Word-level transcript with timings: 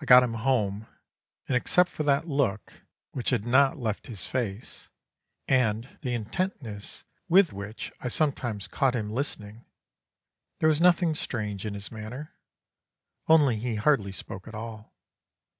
I 0.00 0.04
got 0.04 0.22
him 0.22 0.34
home, 0.34 0.86
and 1.48 1.56
except 1.56 1.90
for 1.90 2.04
that 2.04 2.28
look, 2.28 2.84
which 3.10 3.30
had 3.30 3.44
not 3.44 3.76
left 3.76 4.06
his 4.06 4.24
face, 4.24 4.88
and 5.48 5.98
the 6.02 6.14
intentness 6.14 7.04
with 7.28 7.52
which 7.52 7.90
I 8.00 8.06
sometimes 8.06 8.68
caught 8.68 8.94
him 8.94 9.10
listening, 9.10 9.64
there 10.60 10.68
was 10.68 10.80
nothing 10.80 11.12
strange 11.16 11.66
in 11.66 11.74
his 11.74 11.90
manner; 11.90 12.36
only 13.26 13.56
he 13.58 13.74
hardly 13.74 14.12
spoke 14.12 14.46
at 14.46 14.54
all. 14.54 14.94